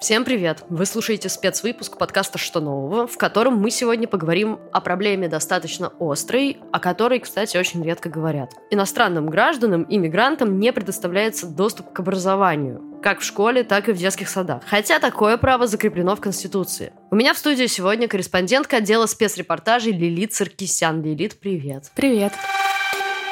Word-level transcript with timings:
Всем 0.00 0.24
привет! 0.24 0.62
Вы 0.68 0.86
слушаете 0.86 1.28
спецвыпуск 1.28 1.98
подкаста 1.98 2.38
«Что 2.38 2.60
нового», 2.60 3.08
в 3.08 3.18
котором 3.18 3.56
мы 3.56 3.72
сегодня 3.72 4.06
поговорим 4.06 4.60
о 4.70 4.80
проблеме 4.80 5.26
достаточно 5.26 5.92
острой, 5.98 6.58
о 6.72 6.78
которой, 6.78 7.18
кстати, 7.18 7.56
очень 7.56 7.82
редко 7.82 8.08
говорят. 8.08 8.52
Иностранным 8.70 9.26
гражданам 9.26 9.82
и 9.82 9.98
мигрантам 9.98 10.60
не 10.60 10.72
предоставляется 10.72 11.48
доступ 11.48 11.92
к 11.92 11.98
образованию, 11.98 13.00
как 13.02 13.18
в 13.18 13.24
школе, 13.24 13.64
так 13.64 13.88
и 13.88 13.92
в 13.92 13.96
детских 13.96 14.28
садах. 14.28 14.62
Хотя 14.66 15.00
такое 15.00 15.36
право 15.36 15.66
закреплено 15.66 16.14
в 16.14 16.20
Конституции. 16.20 16.92
У 17.10 17.16
меня 17.16 17.34
в 17.34 17.38
студии 17.38 17.66
сегодня 17.66 18.06
корреспондентка 18.06 18.76
отдела 18.76 19.06
спецрепортажей 19.06 19.92
Лилит 19.92 20.32
Саркисян. 20.32 21.02
Лилит, 21.02 21.40
привет! 21.40 21.90
Привет! 21.96 22.32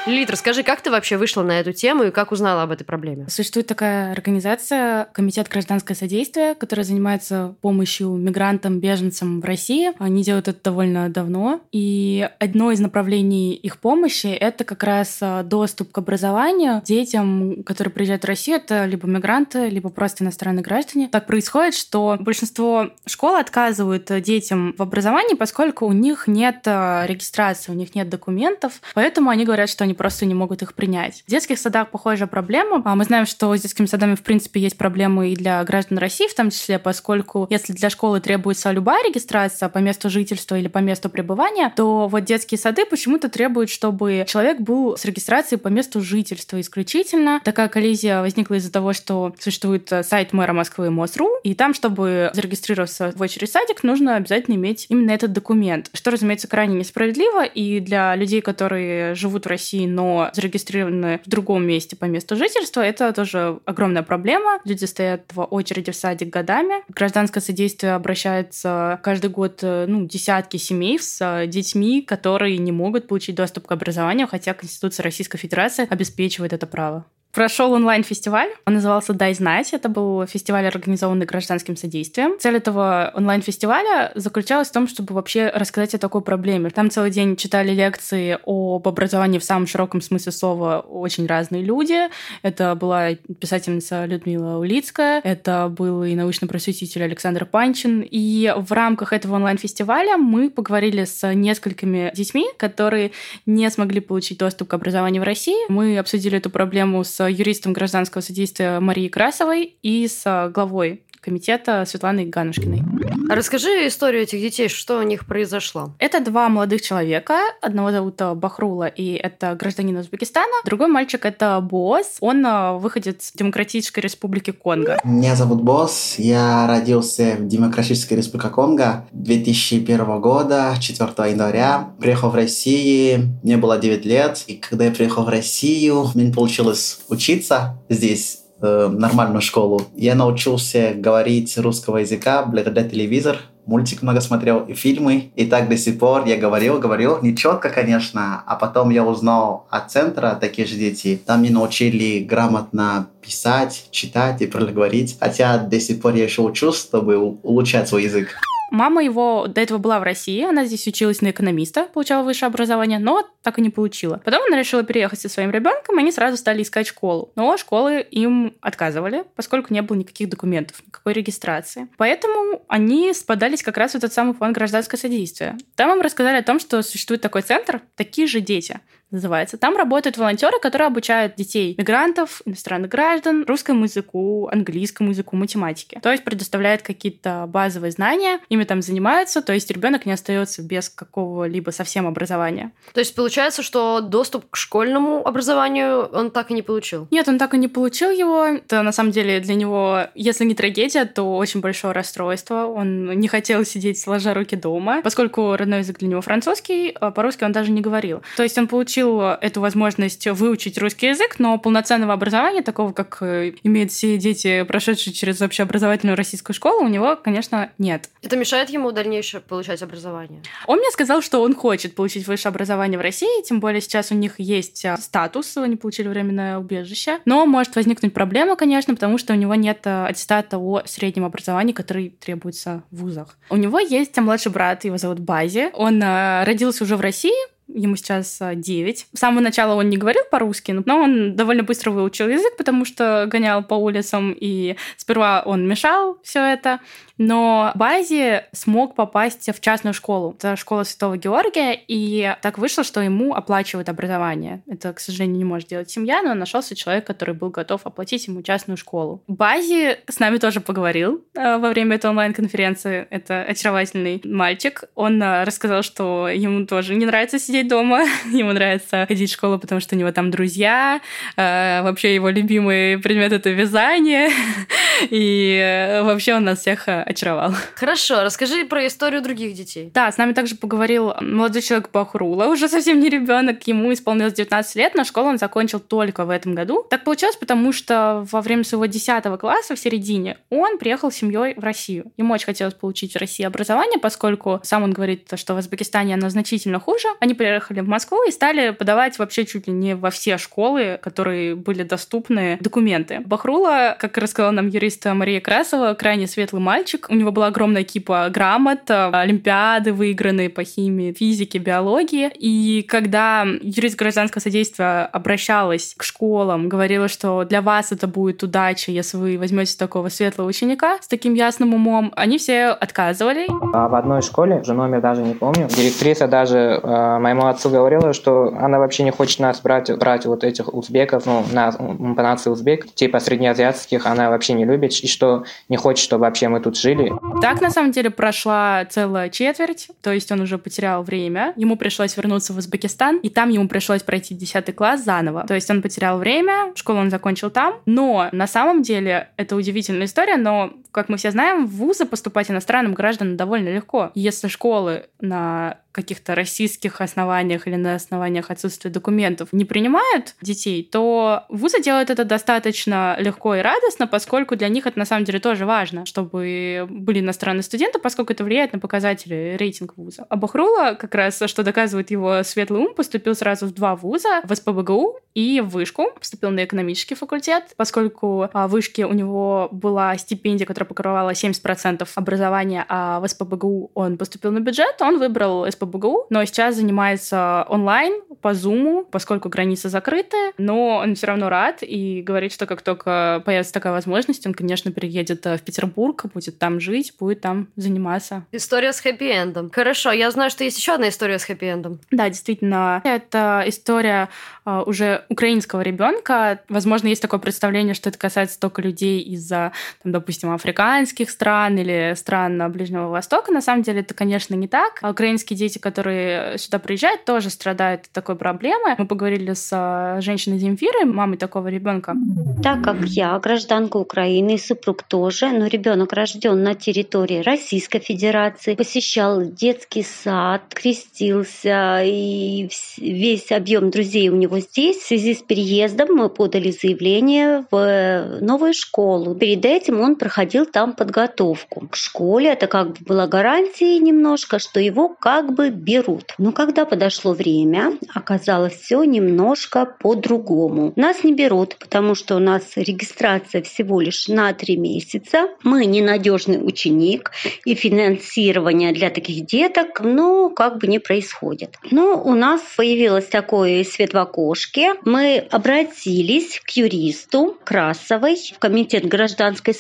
Лилит, 0.06 0.30
расскажи, 0.30 0.62
как 0.62 0.82
ты 0.82 0.90
вообще 0.92 1.16
вышла 1.16 1.42
на 1.42 1.58
эту 1.58 1.72
тему 1.72 2.04
и 2.04 2.10
как 2.12 2.30
узнала 2.30 2.62
об 2.62 2.70
этой 2.70 2.84
проблеме? 2.84 3.26
Существует 3.28 3.66
такая 3.66 4.12
организация 4.12 5.08
Комитет 5.12 5.48
гражданское 5.48 5.96
содействие, 5.96 6.54
которая 6.54 6.84
занимается 6.84 7.56
помощью 7.60 8.10
мигрантам, 8.10 8.78
беженцам 8.78 9.40
в 9.40 9.44
России. 9.44 9.90
Они 9.98 10.22
делают 10.22 10.46
это 10.46 10.60
довольно 10.62 11.08
давно. 11.08 11.60
И 11.72 12.28
одно 12.38 12.70
из 12.70 12.78
направлений 12.78 13.54
их 13.54 13.78
помощи— 13.78 14.26
это 14.28 14.62
как 14.62 14.84
раз 14.84 15.18
а, 15.20 15.42
доступ 15.42 15.90
к 15.90 15.98
образованию 15.98 16.82
детям, 16.84 17.64
которые 17.64 17.92
приезжают 17.92 18.22
в 18.22 18.26
Россию. 18.28 18.58
Это 18.58 18.84
либо 18.84 19.08
мигранты, 19.08 19.68
либо 19.68 19.88
просто 19.88 20.22
иностранные 20.22 20.62
граждане. 20.62 21.08
Так 21.08 21.26
происходит, 21.26 21.74
что 21.74 22.16
большинство 22.20 22.90
школ 23.06 23.34
отказывают 23.34 24.08
детям 24.22 24.72
в 24.78 24.82
образовании, 24.82 25.34
поскольку 25.34 25.84
у 25.86 25.92
них 25.92 26.28
нет 26.28 26.60
а, 26.66 27.04
регистрации, 27.06 27.72
у 27.72 27.74
них 27.74 27.96
нет 27.96 28.08
документов. 28.08 28.80
Поэтому 28.94 29.30
они 29.30 29.44
говорят, 29.44 29.68
что 29.68 29.82
они 29.82 29.95
просто 29.96 30.26
не 30.26 30.34
могут 30.34 30.62
их 30.62 30.74
принять. 30.74 31.24
В 31.26 31.30
детских 31.30 31.58
садах 31.58 31.90
похожая 31.90 32.28
проблема. 32.28 32.82
А 32.84 32.94
Мы 32.94 33.04
знаем, 33.04 33.26
что 33.26 33.56
с 33.56 33.60
детскими 33.60 33.86
садами, 33.86 34.14
в 34.14 34.22
принципе, 34.22 34.60
есть 34.60 34.76
проблемы 34.76 35.30
и 35.30 35.36
для 35.36 35.62
граждан 35.64 35.98
России, 35.98 36.28
в 36.28 36.34
том 36.34 36.50
числе, 36.50 36.78
поскольку 36.78 37.46
если 37.50 37.72
для 37.72 37.90
школы 37.90 38.20
требуется 38.20 38.70
любая 38.70 39.02
регистрация 39.04 39.68
по 39.68 39.78
месту 39.78 40.10
жительства 40.10 40.56
или 40.56 40.68
по 40.68 40.78
месту 40.78 41.08
пребывания, 41.08 41.72
то 41.74 42.08
вот 42.08 42.24
детские 42.24 42.58
сады 42.58 42.84
почему-то 42.86 43.28
требуют, 43.28 43.70
чтобы 43.70 44.24
человек 44.28 44.60
был 44.60 44.96
с 44.96 45.04
регистрацией 45.04 45.58
по 45.58 45.68
месту 45.68 46.00
жительства 46.00 46.60
исключительно. 46.60 47.40
Такая 47.44 47.68
коллизия 47.68 48.20
возникла 48.20 48.54
из-за 48.54 48.70
того, 48.70 48.92
что 48.92 49.34
существует 49.38 49.90
сайт 50.02 50.32
мэра 50.32 50.52
Москвы 50.52 50.90
МОСРУ, 50.90 51.28
и 51.42 51.54
там, 51.54 51.74
чтобы 51.74 52.30
зарегистрироваться 52.34 53.12
в 53.14 53.20
очередь 53.20 53.50
садик, 53.50 53.82
нужно 53.82 54.16
обязательно 54.16 54.54
иметь 54.54 54.86
именно 54.88 55.10
этот 55.12 55.32
документ, 55.32 55.90
что, 55.92 56.10
разумеется, 56.10 56.48
крайне 56.48 56.76
несправедливо, 56.76 57.44
и 57.44 57.80
для 57.80 58.14
людей, 58.16 58.40
которые 58.40 59.14
живут 59.14 59.46
в 59.46 59.48
России, 59.48 59.85
но 59.86 60.30
зарегистрированы 60.32 61.20
в 61.24 61.28
другом 61.28 61.66
месте 61.66 61.96
по 61.96 62.04
месту 62.04 62.36
жительства, 62.36 62.80
это 62.80 63.12
тоже 63.12 63.60
огромная 63.64 64.02
проблема. 64.02 64.60
Люди 64.64 64.84
стоят 64.84 65.22
в 65.32 65.42
очереди 65.44 65.90
в 65.92 65.96
садик 65.96 66.30
годами. 66.30 66.84
Гражданское 66.88 67.40
содействие 67.40 67.94
обращается 67.94 69.00
каждый 69.02 69.30
год 69.30 69.60
э, 69.62 69.86
ну, 69.88 70.06
десятки 70.06 70.56
семей 70.56 70.98
с 70.98 71.18
э, 71.20 71.46
детьми, 71.46 72.02
которые 72.02 72.58
не 72.58 72.72
могут 72.72 73.08
получить 73.08 73.36
доступ 73.36 73.66
к 73.66 73.72
образованию, 73.72 74.26
хотя 74.26 74.54
Конституция 74.54 75.04
Российской 75.04 75.38
Федерации 75.38 75.86
обеспечивает 75.88 76.52
это 76.52 76.66
право 76.66 77.06
прошел 77.36 77.72
онлайн-фестиваль. 77.72 78.48
Он 78.64 78.72
назывался 78.72 79.12
«Дай 79.12 79.34
знать». 79.34 79.74
Это 79.74 79.90
был 79.90 80.26
фестиваль, 80.26 80.66
организованный 80.66 81.26
гражданским 81.26 81.76
содействием. 81.76 82.38
Цель 82.40 82.56
этого 82.56 83.12
онлайн-фестиваля 83.14 84.10
заключалась 84.14 84.70
в 84.70 84.72
том, 84.72 84.88
чтобы 84.88 85.12
вообще 85.14 85.50
рассказать 85.54 85.94
о 85.94 85.98
такой 85.98 86.22
проблеме. 86.22 86.70
Там 86.70 86.88
целый 86.88 87.10
день 87.10 87.36
читали 87.36 87.72
лекции 87.72 88.38
об 88.46 88.88
образовании 88.88 89.38
в 89.38 89.44
самом 89.44 89.66
широком 89.66 90.00
смысле 90.00 90.32
слова 90.32 90.80
очень 90.80 91.26
разные 91.26 91.62
люди. 91.62 92.08
Это 92.40 92.74
была 92.74 93.16
писательница 93.38 94.06
Людмила 94.06 94.56
Улицкая, 94.56 95.20
это 95.22 95.68
был 95.68 96.04
и 96.04 96.14
научный 96.14 96.48
просветитель 96.48 97.02
Александр 97.02 97.44
Панчин. 97.44 98.00
И 98.00 98.50
в 98.56 98.72
рамках 98.72 99.12
этого 99.12 99.34
онлайн-фестиваля 99.34 100.16
мы 100.16 100.48
поговорили 100.48 101.04
с 101.04 101.30
несколькими 101.34 102.10
детьми, 102.14 102.46
которые 102.56 103.12
не 103.44 103.68
смогли 103.68 104.00
получить 104.00 104.38
доступ 104.38 104.68
к 104.68 104.74
образованию 104.74 105.20
в 105.20 105.26
России. 105.26 105.70
Мы 105.70 105.98
обсудили 105.98 106.38
эту 106.38 106.48
проблему 106.48 107.04
с 107.04 107.25
юристом 107.28 107.72
гражданского 107.72 108.22
содействия 108.22 108.80
Марией 108.80 109.08
Красовой 109.08 109.76
и 109.82 110.06
с 110.08 110.50
главой 110.54 111.02
комитета 111.26 111.84
Светланой 111.84 112.24
Ганушкиной. 112.26 112.82
Расскажи 113.28 113.88
историю 113.88 114.22
этих 114.22 114.40
детей, 114.40 114.68
что 114.68 115.00
у 115.00 115.02
них 115.02 115.26
произошло. 115.26 115.92
Это 115.98 116.20
два 116.24 116.48
молодых 116.48 116.80
человека. 116.80 117.40
Одного 117.60 117.90
зовут 117.90 118.20
э, 118.20 118.34
Бахрула, 118.34 118.86
и 118.86 119.14
это 119.14 119.56
гражданин 119.56 119.96
Узбекистана. 119.96 120.52
Другой 120.64 120.86
мальчик— 120.86 121.24
это 121.26 121.60
Босс. 121.60 122.18
Он 122.20 122.46
э, 122.46 122.78
выходит 122.78 123.24
с 123.24 123.32
Демократической 123.32 123.98
Республики 123.98 124.52
Конго. 124.52 125.00
Меня 125.02 125.34
зовут 125.34 125.62
Босс. 125.62 126.14
Я 126.18 126.68
родился 126.68 127.34
в 127.36 127.48
Демократической 127.48 128.14
Республике 128.14 128.50
Конго 128.50 129.06
2001 129.10 130.20
года, 130.20 130.76
4 130.78 131.10
января. 131.28 131.90
Приехал 131.98 132.30
в 132.30 132.36
Россию, 132.36 133.36
мне 133.42 133.56
было 133.56 133.78
9 133.78 134.04
лет. 134.04 134.44
И 134.46 134.54
когда 134.54 134.84
я 134.84 134.92
приехал 134.92 135.24
в 135.24 135.28
Россию, 135.28 136.08
мне 136.14 136.32
получилось 136.32 137.00
учиться 137.08 137.82
здесь 137.88 138.45
э, 138.60 138.88
нормальную 138.88 139.40
школу. 139.40 139.82
Я 139.94 140.14
научился 140.14 140.92
говорить 140.94 141.56
русского 141.58 141.98
языка 141.98 142.42
благодаря 142.42 142.88
телевизор. 142.88 143.38
Мультик 143.66 144.02
много 144.02 144.20
смотрел 144.20 144.60
и 144.60 144.74
фильмы. 144.74 145.32
И 145.34 145.46
так 145.46 145.68
до 145.68 145.76
сих 145.76 145.98
пор 145.98 146.24
я 146.26 146.36
говорил, 146.36 146.78
говорил. 146.78 147.18
Не 147.20 147.36
четко, 147.36 147.68
конечно. 147.68 148.42
А 148.46 148.54
потом 148.54 148.90
я 148.90 149.04
узнал 149.04 149.66
от 149.70 149.90
центра 149.90 150.38
такие 150.40 150.66
же 150.68 150.76
дети. 150.76 151.20
Там 151.24 151.40
мне 151.40 151.50
научили 151.50 152.20
грамотно 152.22 153.08
писать, 153.20 153.88
читать 153.90 154.40
и 154.42 154.46
проговорить. 154.46 155.16
Хотя 155.18 155.58
до 155.58 155.80
сих 155.80 156.00
пор 156.00 156.14
я 156.14 156.24
еще 156.24 156.42
учусь, 156.42 156.78
чтобы 156.78 157.18
улучшать 157.18 157.88
свой 157.88 158.04
язык. 158.04 158.36
Мама 158.70 159.02
его 159.02 159.46
до 159.46 159.60
этого 159.60 159.78
была 159.78 160.00
в 160.00 160.02
России, 160.02 160.42
она 160.42 160.64
здесь 160.64 160.86
училась 160.86 161.22
на 161.22 161.30
экономиста, 161.30 161.86
получала 161.94 162.24
высшее 162.24 162.48
образование, 162.48 162.98
но 162.98 163.22
так 163.46 163.60
и 163.60 163.62
не 163.62 163.70
получила. 163.70 164.20
Потом 164.24 164.42
она 164.48 164.58
решила 164.58 164.82
переехать 164.82 165.20
со 165.20 165.28
своим 165.28 165.52
ребенком, 165.52 165.96
и 165.96 166.00
они 166.00 166.10
сразу 166.10 166.36
стали 166.36 166.62
искать 166.62 166.88
школу. 166.88 167.30
Но 167.36 167.56
школы 167.56 168.00
им 168.00 168.56
отказывали, 168.60 169.22
поскольку 169.36 169.72
не 169.72 169.82
было 169.82 169.96
никаких 169.96 170.28
документов, 170.28 170.82
никакой 170.84 171.12
регистрации. 171.12 171.86
Поэтому 171.96 172.64
они 172.66 173.14
спадались 173.14 173.62
как 173.62 173.76
раз 173.76 173.92
в 173.92 173.94
этот 173.94 174.12
самый 174.12 174.34
фонд 174.34 174.56
гражданское 174.56 174.96
содействие. 174.96 175.56
Там 175.76 175.92
им 175.92 176.00
рассказали 176.00 176.38
о 176.38 176.42
том, 176.42 176.58
что 176.58 176.82
существует 176.82 177.22
такой 177.22 177.42
центр 177.42 177.82
«Такие 177.94 178.26
же 178.26 178.40
дети» 178.40 178.80
называется. 179.10 179.56
Там 179.56 179.76
работают 179.76 180.18
волонтеры, 180.18 180.58
которые 180.60 180.86
обучают 180.86 181.36
детей 181.36 181.74
мигрантов, 181.78 182.42
иностранных 182.44 182.90
граждан 182.90 183.44
русскому 183.46 183.84
языку, 183.84 184.48
английскому 184.50 185.10
языку, 185.10 185.36
математике. 185.36 186.00
То 186.00 186.10
есть 186.10 186.24
предоставляют 186.24 186.82
какие-то 186.82 187.46
базовые 187.48 187.92
знания, 187.92 188.40
ими 188.48 188.64
там 188.64 188.82
занимаются, 188.82 189.42
то 189.42 189.52
есть 189.52 189.70
ребенок 189.70 190.06
не 190.06 190.12
остается 190.12 190.62
без 190.62 190.88
какого-либо 190.88 191.70
совсем 191.70 192.06
образования. 192.06 192.72
То 192.92 193.00
есть 193.00 193.14
получается, 193.14 193.35
что 193.62 194.00
доступ 194.00 194.50
к 194.50 194.56
школьному 194.56 195.26
образованию 195.26 196.08
он 196.12 196.30
так 196.30 196.50
и 196.50 196.54
не 196.54 196.62
получил? 196.62 197.08
Нет, 197.10 197.28
он 197.28 197.38
так 197.38 197.54
и 197.54 197.58
не 197.58 197.68
получил 197.68 198.10
его. 198.10 198.44
Это 198.44 198.82
на 198.82 198.92
самом 198.92 199.12
деле 199.12 199.40
для 199.40 199.54
него, 199.54 200.08
если 200.14 200.44
не 200.44 200.54
трагедия, 200.54 201.04
то 201.04 201.36
очень 201.36 201.60
большое 201.60 201.92
расстройство. 201.92 202.66
Он 202.66 203.18
не 203.18 203.28
хотел 203.28 203.64
сидеть 203.64 204.00
сложа 204.00 204.34
руки 204.34 204.56
дома, 204.56 205.02
поскольку 205.02 205.56
родной 205.56 205.80
язык 205.80 205.98
для 205.98 206.08
него 206.08 206.20
французский, 206.20 206.90
а 206.90 207.10
по-русски 207.10 207.44
он 207.44 207.52
даже 207.52 207.70
не 207.70 207.80
говорил. 207.80 208.22
То 208.36 208.42
есть 208.42 208.58
он 208.58 208.68
получил 208.68 208.96
получил 208.96 209.20
эту 209.20 209.60
возможность 209.60 210.26
выучить 210.26 210.78
русский 210.78 211.08
язык, 211.08 211.38
но 211.38 211.58
полноценного 211.58 212.12
образования, 212.12 212.62
такого, 212.62 212.92
как 212.92 213.18
э, 213.20 213.52
имеют 213.62 213.90
все 213.90 214.16
дети, 214.16 214.62
прошедшие 214.62 215.12
через 215.12 215.42
общеобразовательную 215.42 216.16
российскую 216.16 216.54
школу, 216.54 216.84
у 216.84 216.88
него, 216.88 217.16
конечно, 217.16 217.70
нет. 217.78 218.08
Это 218.22 218.36
мешает 218.36 218.70
ему 218.70 218.92
дальнейшее 218.92 219.40
получать 219.40 219.82
образование? 219.82 220.40
Он 220.66 220.78
мне 220.78 220.90
сказал, 220.90 221.20
что 221.20 221.42
он 221.42 221.54
хочет 221.54 221.94
получить 221.94 222.26
высшее 222.26 222.50
образование 222.50 222.98
в 222.98 223.02
России, 223.02 223.25
тем 223.44 223.60
более 223.60 223.80
сейчас 223.80 224.10
у 224.12 224.14
них 224.14 224.34
есть 224.38 224.84
а, 224.84 224.96
статус, 224.96 225.56
они 225.56 225.76
получили 225.76 226.08
временное 226.08 226.58
убежище. 226.58 227.18
Но 227.24 227.46
может 227.46 227.76
возникнуть 227.76 228.12
проблема, 228.12 228.56
конечно, 228.56 228.94
потому 228.94 229.18
что 229.18 229.32
у 229.32 229.36
него 229.36 229.54
нет 229.54 229.80
а, 229.84 230.06
аттестата 230.06 230.58
о 230.58 230.82
среднем 230.86 231.24
образовании, 231.24 231.72
который 231.72 232.10
требуется 232.10 232.82
в 232.90 233.02
вузах. 233.02 233.38
У 233.50 233.56
него 233.56 233.78
есть 233.78 234.16
младший 234.18 234.52
брат, 234.52 234.84
его 234.84 234.98
зовут 234.98 235.20
Бази. 235.20 235.70
Он 235.74 236.00
а, 236.02 236.44
родился 236.44 236.84
уже 236.84 236.96
в 236.96 237.00
России, 237.00 237.55
Ему 237.68 237.96
сейчас 237.96 238.40
9. 238.40 239.06
С 239.12 239.18
самого 239.18 239.40
начала 239.40 239.74
он 239.74 239.88
не 239.90 239.96
говорил 239.96 240.22
по-русски, 240.30 240.72
но 240.72 240.98
он 240.98 241.34
довольно 241.36 241.62
быстро 241.62 241.90
выучил 241.90 242.28
язык, 242.28 242.56
потому 242.56 242.84
что 242.84 243.26
гонял 243.30 243.62
по 243.62 243.74
улицам, 243.74 244.34
и 244.38 244.76
сперва 244.96 245.42
он 245.44 245.66
мешал 245.68 246.18
все 246.22 246.40
это. 246.40 246.80
Но 247.18 247.72
Бази 247.74 248.42
смог 248.52 248.94
попасть 248.94 249.48
в 249.48 249.60
частную 249.60 249.94
школу. 249.94 250.34
Это 250.38 250.56
школа 250.56 250.84
Святого 250.84 251.16
Георгия, 251.16 251.72
и 251.74 252.34
так 252.42 252.58
вышло, 252.58 252.84
что 252.84 253.00
ему 253.00 253.34
оплачивают 253.34 253.88
образование. 253.88 254.62
Это, 254.66 254.92
к 254.92 255.00
сожалению, 255.00 255.38
не 255.38 255.44
может 255.44 255.68
делать 255.68 255.90
семья, 255.90 256.22
но 256.22 256.34
нашелся 256.34 256.76
человек, 256.76 257.06
который 257.06 257.34
был 257.34 257.50
готов 257.50 257.82
оплатить 257.84 258.26
ему 258.26 258.42
частную 258.42 258.76
школу. 258.76 259.22
Бази 259.26 259.98
с 260.08 260.18
нами 260.18 260.36
тоже 260.38 260.60
поговорил 260.60 261.24
э, 261.34 261.58
во 261.58 261.70
время 261.70 261.96
этой 261.96 262.10
онлайн-конференции. 262.10 263.06
Это 263.10 263.42
очаровательный 263.42 264.20
мальчик. 264.24 264.84
Он 264.94 265.22
э, 265.22 265.44
рассказал, 265.44 265.82
что 265.82 266.28
ему 266.28 266.66
тоже 266.66 266.94
не 266.94 267.06
нравится 267.06 267.38
сидеть 267.38 267.55
дома, 267.62 268.04
ему 268.32 268.52
нравится 268.52 269.06
ходить 269.06 269.30
в 269.30 269.34
школу, 269.34 269.58
потому 269.58 269.80
что 269.80 269.96
у 269.96 269.98
него 269.98 270.12
там 270.12 270.30
друзья. 270.30 271.00
Э, 271.36 271.82
вообще 271.82 272.14
его 272.14 272.28
любимый 272.28 272.98
предмет— 272.98 273.32
это 273.34 273.50
вязание. 273.50 274.30
И 275.10 275.60
э, 275.62 276.02
вообще 276.02 276.34
он 276.34 276.44
нас 276.44 276.60
всех 276.60 276.88
э, 276.88 277.02
очаровал. 277.02 277.52
Хорошо, 277.74 278.22
расскажи 278.22 278.64
про 278.64 278.86
историю 278.86 279.22
других 279.22 279.54
детей. 279.54 279.90
Да, 279.92 280.10
с 280.10 280.16
нами 280.16 280.32
также 280.32 280.56
поговорил 280.56 281.14
молодой 281.20 281.62
человек 281.62 281.90
Бахрула, 281.92 282.46
уже 282.46 282.68
совсем 282.68 283.00
не 283.00 283.08
ребенок, 283.08 283.66
ему 283.66 283.92
исполнилось 283.92 284.32
19 284.34 284.76
лет, 284.76 284.94
но 284.94 285.04
школу 285.04 285.28
он 285.28 285.38
закончил 285.38 285.80
только 285.80 286.24
в 286.24 286.30
этом 286.30 286.54
году. 286.54 286.84
Так 286.88 287.04
получилось, 287.04 287.36
потому 287.36 287.72
что 287.72 288.26
во 288.30 288.40
время 288.40 288.64
своего 288.64 288.86
10 288.86 289.24
класса 289.38 289.74
в 289.74 289.78
середине 289.78 290.38
он 290.50 290.78
приехал 290.78 291.10
с 291.10 291.16
семьей 291.16 291.54
в 291.54 291.64
Россию. 291.64 292.12
Ему 292.16 292.34
очень 292.34 292.46
хотелось 292.46 292.74
получить 292.74 293.14
в 293.14 293.18
России 293.18 293.44
образование, 293.44 293.98
поскольку 293.98 294.60
сам 294.62 294.82
он 294.82 294.92
говорит, 294.92 295.28
что 295.34 295.54
в 295.54 295.58
Узбекистане 295.58 296.14
оно 296.14 296.28
значительно 296.30 296.80
хуже. 296.80 297.08
Они 297.20 297.34
приехали 297.46 297.80
в 297.80 297.88
Москву 297.88 298.18
и 298.26 298.30
стали 298.30 298.70
подавать 298.70 299.18
вообще 299.18 299.44
чуть 299.44 299.66
ли 299.66 299.72
не 299.72 299.94
во 299.94 300.10
все 300.10 300.38
школы, 300.38 300.98
которые 301.02 301.54
были 301.54 301.82
доступны, 301.82 302.58
документы. 302.60 303.20
Бахрула, 303.24 303.96
как 303.98 304.18
рассказала 304.18 304.52
нам 304.52 304.68
юрист 304.68 305.04
Мария 305.06 305.40
Красова, 305.40 305.94
крайне 305.94 306.26
светлый 306.26 306.60
мальчик. 306.60 307.06
У 307.08 307.14
него 307.14 307.32
была 307.32 307.46
огромная 307.46 307.84
кипа 307.84 308.28
грамот, 308.30 308.90
олимпиады 308.90 309.92
выигранные 309.92 310.50
по 310.50 310.64
химии, 310.64 311.12
физике, 311.12 311.58
биологии. 311.58 312.30
И 312.34 312.82
когда 312.82 313.44
юрист 313.62 313.96
гражданского 313.96 314.40
содействия 314.40 315.04
обращалась 315.06 315.94
к 315.96 316.02
школам, 316.02 316.68
говорила, 316.68 317.08
что 317.08 317.44
для 317.44 317.62
вас 317.62 317.92
это 317.92 318.06
будет 318.06 318.42
удача, 318.42 318.90
если 318.90 319.16
вы 319.16 319.38
возьмете 319.38 319.76
такого 319.78 320.08
светлого 320.08 320.48
ученика 320.48 320.98
с 321.00 321.08
таким 321.08 321.34
ясным 321.34 321.74
умом, 321.74 322.12
они 322.16 322.38
все 322.38 322.68
отказывали. 322.68 323.46
А 323.72 323.88
в 323.88 323.94
одной 323.94 324.22
школе, 324.22 324.60
уже 324.60 324.74
номер 324.74 325.00
даже 325.00 325.22
не 325.22 325.34
помню, 325.34 325.68
директриса 325.68 326.26
даже 326.26 326.80
э, 326.82 327.18
моему 327.18 327.35
отцу 327.44 327.70
говорила, 327.70 328.12
что 328.12 328.48
она 328.58 328.78
вообще 328.78 329.02
не 329.02 329.10
хочет 329.10 329.40
нас 329.40 329.60
брать, 329.60 329.94
брать 329.96 330.26
вот 330.26 330.44
этих 330.44 330.72
узбеков, 330.72 331.26
ну, 331.26 331.44
на, 331.52 331.72
по 331.72 332.22
нации 332.22 332.50
узбек, 332.50 332.92
типа 332.94 333.20
среднеазиатских, 333.20 334.06
она 334.06 334.30
вообще 334.30 334.54
не 334.54 334.64
любит, 334.64 334.92
и 334.92 335.06
что 335.06 335.44
не 335.68 335.76
хочет, 335.76 336.02
чтобы 336.02 336.22
вообще 336.22 336.48
мы 336.48 336.60
тут 336.60 336.78
жили. 336.78 337.12
Так, 337.42 337.60
на 337.60 337.70
самом 337.70 337.92
деле, 337.92 338.10
прошла 338.10 338.84
целая 338.86 339.28
четверть, 339.28 339.88
то 340.00 340.12
есть 340.12 340.32
он 340.32 340.40
уже 340.40 340.58
потерял 340.58 341.02
время, 341.02 341.52
ему 341.56 341.76
пришлось 341.76 342.16
вернуться 342.16 342.52
в 342.52 342.58
Узбекистан, 342.58 343.18
и 343.18 343.28
там 343.28 343.50
ему 343.50 343.68
пришлось 343.68 344.02
пройти 344.02 344.34
10 344.34 344.74
класс 344.74 345.04
заново. 345.04 345.44
То 345.46 345.54
есть 345.54 345.70
он 345.70 345.82
потерял 345.82 346.18
время, 346.18 346.72
школу 346.74 347.00
он 347.00 347.10
закончил 347.10 347.50
там, 347.50 347.74
но 347.86 348.28
на 348.32 348.46
самом 348.46 348.82
деле 348.82 349.28
это 349.36 349.56
удивительная 349.56 350.06
история, 350.06 350.36
но 350.36 350.72
как 350.96 351.10
мы 351.10 351.18
все 351.18 351.30
знаем, 351.30 351.66
в 351.66 351.72
вузы 351.72 352.06
поступать 352.06 352.50
иностранным 352.50 352.94
гражданам 352.94 353.36
довольно 353.36 353.68
легко. 353.68 354.10
Если 354.14 354.48
школы 354.48 355.04
на 355.20 355.78
каких-то 355.96 356.34
российских 356.34 357.00
основаниях 357.00 357.66
или 357.66 357.76
на 357.76 357.94
основаниях 357.94 358.50
отсутствия 358.50 358.90
документов 358.90 359.48
не 359.52 359.64
принимают 359.64 360.34
детей, 360.42 360.86
то 360.90 361.44
вузы 361.48 361.80
делают 361.80 362.10
это 362.10 362.24
достаточно 362.24 363.16
легко 363.18 363.56
и 363.56 363.60
радостно, 363.60 364.06
поскольку 364.06 364.56
для 364.56 364.68
них 364.68 364.86
это 364.86 364.98
на 364.98 365.06
самом 365.06 365.24
деле 365.24 365.38
тоже 365.38 365.64
важно, 365.64 366.04
чтобы 366.04 366.86
были 366.90 367.20
иностранные 367.20 367.62
студенты, 367.62 367.98
поскольку 367.98 368.34
это 368.34 368.44
влияет 368.44 368.74
на 368.74 368.78
показатели 368.78 369.56
рейтинг 369.58 369.96
вуза. 369.96 370.26
А 370.28 370.36
Бахрула, 370.36 370.96
как 371.00 371.14
раз, 371.14 371.42
что 371.46 371.62
доказывает 371.62 372.10
его 372.10 372.42
светлый 372.42 372.80
ум, 372.80 372.94
поступил 372.94 373.34
сразу 373.34 373.66
в 373.66 373.72
два 373.72 373.96
вуза, 373.96 374.42
в 374.44 374.54
СПБГУ 374.54 375.18
и 375.34 375.62
в 375.62 375.68
Вышку, 375.68 376.10
поступил 376.18 376.50
на 376.50 376.64
экономический 376.64 377.14
факультет, 377.14 377.72
поскольку 377.76 378.50
а, 378.52 378.68
в 378.68 378.72
Вышке 378.72 379.06
у 379.06 379.14
него 379.14 379.70
была 379.72 380.16
стипендия, 380.18 380.66
которая 380.66 380.85
покрывала 380.86 381.30
70% 381.30 382.08
образования, 382.14 382.84
а 382.88 383.20
в 383.20 383.28
СПБГУ 383.28 383.90
он 383.94 384.16
поступил 384.16 384.52
на 384.52 384.60
бюджет, 384.60 384.96
он 385.00 385.18
выбрал 385.18 385.70
СПБГУ 385.70 385.96
БГУ, 385.96 386.26
но 386.30 386.44
сейчас 386.44 386.76
занимается 386.76 387.64
онлайн 387.68 388.22
по 388.42 388.54
Зуму, 388.54 389.04
поскольку 389.10 389.48
границы 389.48 389.88
закрыты, 389.88 390.36
но 390.58 390.98
он 390.98 391.14
все 391.14 391.28
равно 391.28 391.48
рад 391.48 391.78
и 391.82 392.22
говорит, 392.22 392.52
что 392.52 392.66
как 392.66 392.82
только 392.82 393.42
появится 393.44 393.72
такая 393.72 393.92
возможность, 393.92 394.46
он, 394.46 394.54
конечно, 394.54 394.92
переедет 394.92 395.46
э, 395.46 395.56
в 395.56 395.62
Петербург, 395.62 396.26
будет 396.32 396.58
там 396.58 396.80
жить, 396.80 397.14
будет 397.18 397.40
там 397.40 397.68
заниматься. 397.76 398.44
История 398.52 398.92
с 398.92 399.04
хэппи-эндом. 399.04 399.70
Хорошо, 399.72 400.12
я 400.12 400.30
знаю, 400.30 400.50
что 400.50 400.64
есть 400.64 400.78
еще 400.78 400.92
одна 400.92 401.08
история 401.08 401.38
с 401.38 401.48
хэппи-эндом. 401.48 401.98
Да, 402.10 402.28
действительно, 402.28 403.00
это 403.04 403.64
история 403.66 404.28
uh, 404.64 404.84
уже 404.84 405.24
украинского 405.28 405.80
ребенка. 405.80 406.60
Возможно, 406.68 407.08
есть 407.08 407.22
такое 407.22 407.40
представление, 407.40 407.94
что 407.94 408.08
это 408.08 408.18
касается 408.18 408.60
только 408.60 408.82
людей 408.82 409.20
из, 409.20 409.48
там, 409.48 409.72
допустим, 410.04 410.50
африканских 410.76 411.30
стран 411.30 411.78
или 411.78 412.14
стран 412.16 412.70
Ближнего 412.70 413.08
Востока. 413.08 413.50
На 413.50 413.62
самом 413.62 413.82
деле 413.82 414.00
это, 414.00 414.12
конечно, 414.12 414.54
не 414.54 414.68
так. 414.68 414.98
А 415.00 415.10
украинские 415.10 415.56
дети, 415.56 415.78
которые 415.78 416.58
сюда 416.58 416.78
приезжают, 416.78 417.24
тоже 417.24 417.48
страдают 417.50 418.02
от 418.02 418.10
такой 418.10 418.36
проблемы. 418.36 418.94
Мы 418.98 419.06
поговорили 419.06 419.54
с 419.54 419.70
а, 419.72 420.20
женщиной 420.20 420.58
Земфирой, 420.58 421.06
мамой 421.06 421.38
такого 421.38 421.68
ребенка. 421.68 422.14
Так 422.62 422.82
как 422.82 423.02
я 423.04 423.38
гражданка 423.38 423.96
Украины, 423.96 424.58
супруг 424.58 425.02
тоже, 425.02 425.48
но 425.48 425.66
ребенок 425.66 426.12
рожден 426.12 426.62
на 426.62 426.74
территории 426.74 427.42
Российской 427.42 428.00
Федерации, 428.00 428.74
посещал 428.74 429.42
детский 429.42 430.02
сад, 430.02 430.62
крестился, 430.74 432.02
и 432.04 432.68
весь 432.98 433.50
объем 433.50 433.90
друзей 433.90 434.28
у 434.28 434.36
него 434.36 434.58
здесь. 434.60 434.98
В 434.98 435.06
связи 435.06 435.34
с 435.34 435.42
переездом 435.42 436.14
мы 436.14 436.28
подали 436.28 436.70
заявление 436.70 437.64
в 437.70 438.40
новую 438.40 438.74
школу. 438.74 439.34
Перед 439.34 439.64
этим 439.64 440.00
он 440.00 440.16
проходил 440.16 440.55
там 440.64 440.94
подготовку 440.94 441.88
к 441.88 441.96
школе. 441.96 442.50
Это 442.50 442.66
как 442.66 442.92
бы 442.92 442.96
была 443.04 443.26
гарантия 443.26 443.98
немножко, 443.98 444.58
что 444.58 444.80
его 444.80 445.08
как 445.08 445.54
бы 445.54 445.70
берут. 445.70 446.34
Но 446.38 446.52
когда 446.52 446.84
подошло 446.84 447.32
время, 447.32 447.98
оказалось 448.14 448.74
все 448.74 449.04
немножко 449.04 449.86
по-другому. 450.00 450.92
Нас 450.96 451.24
не 451.24 451.34
берут, 451.34 451.76
потому 451.78 452.14
что 452.14 452.36
у 452.36 452.38
нас 452.38 452.62
регистрация 452.76 453.62
всего 453.62 454.00
лишь 454.00 454.28
на 454.28 454.52
три 454.52 454.76
месяца. 454.76 455.48
Мы 455.62 455.86
ненадежный 455.86 456.64
ученик, 456.64 457.32
и 457.64 457.74
финансирование 457.74 458.92
для 458.92 459.10
таких 459.10 459.46
деток, 459.46 460.00
ну, 460.00 460.50
как 460.50 460.78
бы 460.78 460.86
не 460.86 460.98
происходит. 460.98 461.76
Но 461.90 462.22
у 462.22 462.34
нас 462.34 462.60
появилось 462.76 463.26
такое 463.26 463.84
свет 463.84 464.12
в 464.12 464.18
окошке. 464.18 464.94
Мы 465.04 465.46
обратились 465.50 466.60
к 466.64 466.70
юристу 466.70 467.56
Красовой 467.64 468.36
в 468.54 468.58
комитет 468.58 469.06
гражданское 469.06 469.72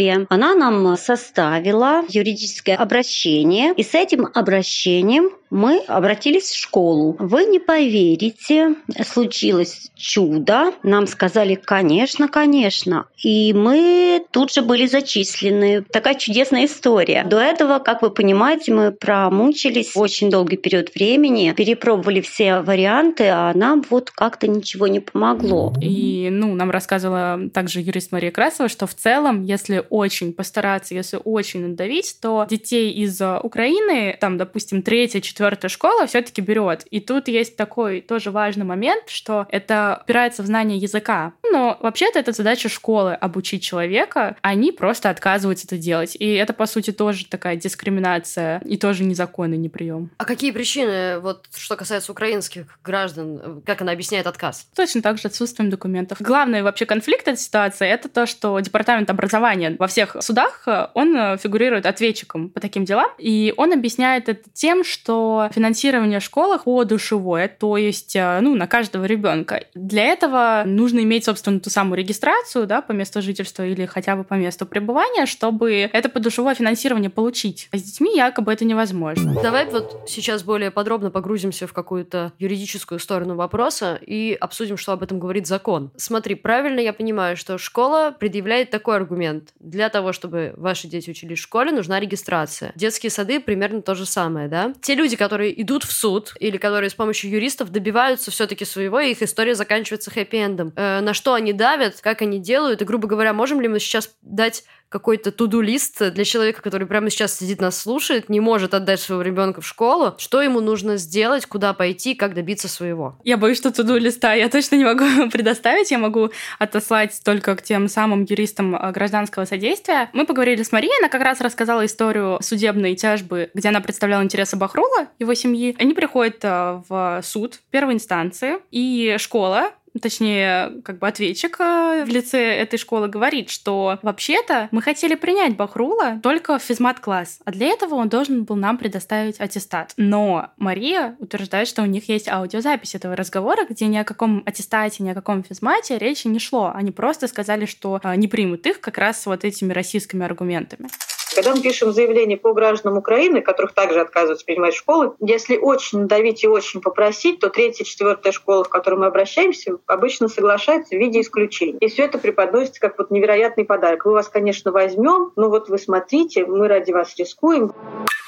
содействие. 0.00 0.26
Она 0.28 0.54
нам 0.54 0.96
составила 0.96 2.02
юридическое 2.08 2.76
обращение, 2.76 3.72
и 3.74 3.82
с 3.82 3.94
этим 3.94 4.28
обращением 4.34 5.30
мы 5.50 5.80
обратились 5.86 6.50
в 6.50 6.56
школу. 6.56 7.16
Вы 7.18 7.44
не 7.44 7.58
поверите, 7.58 8.76
случилось 9.04 9.90
чудо. 9.96 10.72
Нам 10.82 11.06
сказали, 11.06 11.56
конечно, 11.56 12.28
конечно. 12.28 13.06
И 13.22 13.52
мы 13.52 14.24
тут 14.30 14.52
же 14.52 14.62
были 14.62 14.86
зачислены. 14.86 15.82
Такая 15.82 16.14
чудесная 16.14 16.66
история. 16.66 17.24
До 17.24 17.38
этого, 17.38 17.80
как 17.80 18.02
вы 18.02 18.10
понимаете, 18.10 18.72
мы 18.72 18.92
промучились 18.92 19.92
очень 19.96 20.30
долгий 20.30 20.56
период 20.56 20.94
времени, 20.94 21.52
перепробовали 21.56 22.20
все 22.20 22.60
варианты, 22.60 23.24
а 23.26 23.52
нам 23.54 23.84
вот 23.90 24.10
как-то 24.10 24.46
ничего 24.46 24.86
не 24.86 25.00
помогло. 25.00 25.74
И, 25.82 26.28
ну, 26.30 26.54
нам 26.54 26.70
рассказывала 26.70 27.50
также 27.52 27.80
юрист 27.80 28.12
Мария 28.12 28.30
Красова, 28.30 28.68
что 28.68 28.86
в 28.86 28.94
целом, 28.94 29.42
если 29.42 29.84
очень 29.90 30.32
постараться, 30.32 30.94
если 30.94 31.18
очень 31.22 31.66
надавить, 31.66 32.16
то 32.22 32.46
детей 32.48 32.92
из 32.92 33.20
Украины, 33.20 34.16
там, 34.20 34.38
допустим, 34.38 34.82
третья, 34.82 35.20
четвертая 35.20 35.39
четвертая 35.40 35.70
школа 35.70 36.06
все-таки 36.06 36.42
берет. 36.42 36.84
И 36.90 37.00
тут 37.00 37.26
есть 37.26 37.56
такой 37.56 38.02
тоже 38.02 38.30
важный 38.30 38.66
момент, 38.66 39.08
что 39.08 39.46
это 39.48 39.96
опирается 39.96 40.42
в 40.42 40.46
знание 40.46 40.76
языка. 40.76 41.32
Но 41.50 41.78
вообще-то 41.80 42.18
это 42.18 42.32
задача 42.32 42.68
школы 42.68 43.14
обучить 43.14 43.62
человека, 43.62 44.36
они 44.42 44.70
просто 44.70 45.08
отказываются 45.08 45.66
это 45.66 45.78
делать. 45.78 46.14
И 46.18 46.34
это, 46.34 46.52
по 46.52 46.66
сути, 46.66 46.92
тоже 46.92 47.24
такая 47.24 47.56
дискриминация 47.56 48.60
и 48.66 48.76
тоже 48.76 49.04
незаконный 49.04 49.56
неприем. 49.56 50.10
А 50.18 50.26
какие 50.26 50.50
причины, 50.50 51.18
вот 51.20 51.46
что 51.56 51.74
касается 51.76 52.12
украинских 52.12 52.78
граждан, 52.84 53.62
как 53.64 53.80
она 53.80 53.92
объясняет 53.92 54.26
отказ? 54.26 54.68
Точно 54.76 55.00
так 55.00 55.16
же 55.16 55.28
отсутствием 55.28 55.70
документов. 55.70 56.18
Главный 56.20 56.62
вообще 56.62 56.84
конфликт 56.84 57.26
этой 57.26 57.38
ситуации 57.38 57.88
это 57.88 58.10
то, 58.10 58.26
что 58.26 58.60
департамент 58.60 59.08
образования 59.08 59.74
во 59.78 59.86
всех 59.86 60.16
судах, 60.20 60.68
он 60.92 61.38
фигурирует 61.38 61.86
ответчиком 61.86 62.50
по 62.50 62.60
таким 62.60 62.84
делам, 62.84 63.10
и 63.16 63.54
он 63.56 63.72
объясняет 63.72 64.28
это 64.28 64.42
тем, 64.52 64.84
что 64.84 65.29
финансирование 65.52 66.20
в 66.20 66.24
школах 66.24 66.64
по 66.64 66.84
душевое, 66.84 67.48
то 67.48 67.76
есть 67.76 68.16
э, 68.16 68.40
ну, 68.40 68.54
на 68.54 68.66
каждого 68.66 69.04
ребенка. 69.04 69.64
Для 69.74 70.04
этого 70.04 70.62
нужно 70.66 71.00
иметь, 71.00 71.24
собственно, 71.24 71.60
ту 71.60 71.70
самую 71.70 71.98
регистрацию 71.98 72.66
да, 72.66 72.80
по 72.80 72.92
месту 72.92 73.22
жительства 73.22 73.64
или 73.64 73.86
хотя 73.86 74.16
бы 74.16 74.24
по 74.24 74.34
месту 74.34 74.66
пребывания, 74.66 75.26
чтобы 75.26 75.90
это 75.92 76.08
подушевое 76.08 76.54
финансирование 76.54 77.10
получить. 77.10 77.68
А 77.72 77.78
с 77.78 77.82
детьми 77.82 78.14
якобы 78.14 78.52
это 78.52 78.64
невозможно. 78.64 79.34
Давай 79.42 79.66
вот 79.66 80.04
сейчас 80.06 80.42
более 80.42 80.70
подробно 80.70 81.10
погрузимся 81.10 81.66
в 81.66 81.72
какую-то 81.72 82.32
юридическую 82.38 82.98
сторону 82.98 83.34
вопроса 83.34 83.98
и 84.00 84.36
обсудим, 84.40 84.76
что 84.76 84.92
об 84.92 85.02
этом 85.02 85.18
говорит 85.18 85.46
закон. 85.46 85.90
Смотри, 85.96 86.34
правильно 86.34 86.80
я 86.80 86.92
понимаю, 86.92 87.36
что 87.36 87.58
школа 87.58 88.14
предъявляет 88.18 88.70
такой 88.70 88.96
аргумент. 88.96 89.50
Для 89.58 89.88
того, 89.88 90.12
чтобы 90.12 90.54
ваши 90.56 90.88
дети 90.88 91.10
учились 91.10 91.38
в 91.38 91.42
школе, 91.42 91.72
нужна 91.72 92.00
регистрация. 92.00 92.72
Детские 92.74 93.10
сады 93.10 93.40
примерно 93.40 93.82
то 93.82 93.94
же 93.94 94.06
самое, 94.06 94.48
да? 94.48 94.72
Те 94.80 94.94
люди, 94.94 95.16
которые 95.20 95.60
идут 95.60 95.84
в 95.84 95.92
суд 95.92 96.32
или 96.40 96.56
которые 96.56 96.88
с 96.88 96.94
помощью 96.94 97.30
юристов 97.30 97.70
добиваются 97.70 98.30
все-таки 98.30 98.64
своего, 98.64 99.00
и 99.00 99.10
их 99.10 99.20
история 99.20 99.54
заканчивается 99.54 100.10
хэппи-эндом. 100.10 100.72
Э, 100.76 101.00
на 101.02 101.12
что 101.12 101.34
они 101.34 101.52
давят, 101.52 102.00
как 102.00 102.22
они 102.22 102.38
делают, 102.38 102.80
и, 102.80 102.86
грубо 102.86 103.06
говоря, 103.06 103.34
можем 103.34 103.60
ли 103.60 103.68
мы 103.68 103.80
сейчас 103.80 104.16
дать 104.22 104.64
какой-то 104.90 105.30
туду-лист 105.30 106.12
для 106.12 106.24
человека, 106.24 106.60
который 106.60 106.86
прямо 106.86 107.08
сейчас 107.10 107.38
сидит 107.38 107.60
нас 107.60 107.80
слушает, 107.80 108.28
не 108.28 108.40
может 108.40 108.74
отдать 108.74 109.00
своего 109.00 109.22
ребенка 109.22 109.60
в 109.60 109.66
школу, 109.66 110.16
что 110.18 110.42
ему 110.42 110.60
нужно 110.60 110.96
сделать, 110.96 111.46
куда 111.46 111.72
пойти, 111.72 112.14
как 112.14 112.34
добиться 112.34 112.68
своего? 112.68 113.16
Я 113.24 113.36
боюсь, 113.36 113.56
что 113.56 113.72
туду-листа 113.72 114.34
я 114.34 114.48
точно 114.48 114.74
не 114.76 114.84
могу 114.84 115.04
предоставить, 115.32 115.90
я 115.90 115.98
могу 115.98 116.30
отослать 116.58 117.20
только 117.24 117.54
к 117.56 117.62
тем 117.62 117.88
самым 117.88 118.24
юристам 118.24 118.74
э, 118.74 118.90
гражданского 118.90 119.44
содействия. 119.44 120.10
Мы 120.12 120.26
поговорили 120.26 120.64
с 120.64 120.72
Марией, 120.72 120.98
она 120.98 121.08
как 121.08 121.22
раз 121.22 121.40
рассказала 121.40 121.86
историю 121.86 122.38
судебной 122.42 122.96
тяжбы, 122.96 123.50
где 123.54 123.68
она 123.68 123.80
представляла 123.80 124.22
интересы 124.22 124.56
Бахрула, 124.56 125.06
его 125.20 125.34
семьи. 125.34 125.76
Они 125.78 125.94
приходят 125.94 126.38
э, 126.42 126.82
в 126.88 127.20
суд 127.22 127.60
первой 127.70 127.94
инстанции, 127.94 128.58
и 128.72 129.16
школа 129.18 129.70
точнее, 130.00 130.80
как 130.84 130.98
бы 130.98 131.08
ответчик 131.08 131.58
э, 131.60 132.04
в 132.04 132.08
лице 132.08 132.38
этой 132.38 132.78
школы 132.78 133.08
говорит, 133.08 133.50
что 133.50 133.98
вообще-то 134.02 134.68
мы 134.70 134.82
хотели 134.82 135.14
принять 135.14 135.56
Бахрула 135.56 136.20
только 136.22 136.58
в 136.58 136.62
физмат-класс, 136.62 137.40
а 137.44 137.50
для 137.50 137.68
этого 137.68 137.94
он 137.94 138.08
должен 138.08 138.44
был 138.44 138.56
нам 138.56 138.78
предоставить 138.78 139.40
аттестат. 139.40 139.92
Но 139.96 140.50
Мария 140.56 141.16
утверждает, 141.18 141.68
что 141.68 141.82
у 141.82 141.86
них 141.86 142.08
есть 142.08 142.28
аудиозапись 142.28 142.94
этого 142.94 143.16
разговора, 143.16 143.66
где 143.68 143.86
ни 143.86 143.96
о 143.96 144.04
каком 144.04 144.42
аттестате, 144.46 145.02
ни 145.02 145.10
о 145.10 145.14
каком 145.14 145.42
физмате 145.42 145.98
речи 145.98 146.26
не 146.26 146.38
шло. 146.38 146.72
Они 146.74 146.90
просто 146.90 147.26
сказали, 147.28 147.66
что 147.66 148.00
э, 148.02 148.14
не 148.16 148.28
примут 148.28 148.66
их 148.66 148.80
как 148.80 148.98
раз 148.98 149.26
вот 149.26 149.44
этими 149.44 149.72
российскими 149.72 150.24
аргументами. 150.24 150.88
Когда 151.34 151.54
мы 151.54 151.62
пишем 151.62 151.92
заявление 151.92 152.36
по 152.36 152.52
гражданам 152.52 152.98
Украины, 152.98 153.40
которых 153.40 153.72
также 153.72 154.00
отказываются 154.00 154.44
принимать 154.44 154.74
в 154.74 154.78
школы, 154.78 155.12
если 155.20 155.56
очень 155.56 156.00
надавить 156.00 156.42
и 156.42 156.48
очень 156.48 156.80
попросить, 156.80 157.38
то 157.38 157.50
третья, 157.50 157.84
четвертая 157.84 158.32
школа, 158.32 158.64
в 158.64 158.68
которую 158.68 159.00
мы 159.00 159.06
обращаемся, 159.06 159.78
обычно 159.86 160.28
соглашается 160.28 160.96
в 160.96 160.98
виде 160.98 161.20
исключения. 161.20 161.78
И 161.78 161.88
все 161.88 162.04
это 162.04 162.18
преподносится 162.18 162.80
как 162.80 162.98
вот 162.98 163.12
невероятный 163.12 163.64
подарок. 163.64 164.04
Мы 164.06 164.12
вас, 164.12 164.28
конечно, 164.28 164.72
возьмем, 164.72 165.32
но 165.36 165.48
вот 165.48 165.68
вы 165.68 165.78
смотрите, 165.78 166.44
мы 166.46 166.66
ради 166.66 166.90
вас 166.90 167.14
рискуем. 167.16 167.72